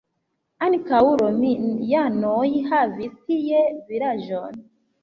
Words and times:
Ankaŭ 0.67 1.01
romianoj 1.23 2.43
havis 2.73 3.17
tie 3.31 3.65
vilaĝon. 3.93 4.63